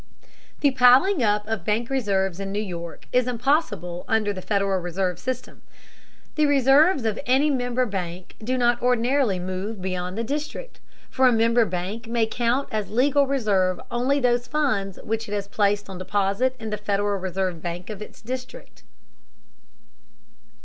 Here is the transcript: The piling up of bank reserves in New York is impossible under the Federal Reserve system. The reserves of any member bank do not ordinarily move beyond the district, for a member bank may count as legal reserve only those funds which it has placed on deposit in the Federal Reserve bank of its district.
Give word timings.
The 0.61 0.71
piling 0.71 1.21
up 1.21 1.45
of 1.47 1.63
bank 1.63 1.87
reserves 1.91 2.39
in 2.39 2.51
New 2.51 2.57
York 2.59 3.05
is 3.13 3.27
impossible 3.27 4.03
under 4.07 4.33
the 4.33 4.41
Federal 4.41 4.79
Reserve 4.79 5.19
system. 5.19 5.61
The 6.33 6.47
reserves 6.47 7.05
of 7.05 7.19
any 7.27 7.51
member 7.51 7.85
bank 7.85 8.35
do 8.43 8.57
not 8.57 8.81
ordinarily 8.81 9.37
move 9.37 9.79
beyond 9.79 10.17
the 10.17 10.23
district, 10.23 10.79
for 11.11 11.27
a 11.27 11.31
member 11.31 11.65
bank 11.65 12.07
may 12.07 12.25
count 12.25 12.67
as 12.71 12.89
legal 12.89 13.27
reserve 13.27 13.79
only 13.91 14.19
those 14.19 14.47
funds 14.47 14.97
which 15.03 15.29
it 15.29 15.33
has 15.33 15.47
placed 15.47 15.87
on 15.87 15.99
deposit 15.99 16.55
in 16.59 16.71
the 16.71 16.77
Federal 16.77 17.19
Reserve 17.19 17.61
bank 17.61 17.91
of 17.91 18.01
its 18.01 18.23
district. 18.23 18.81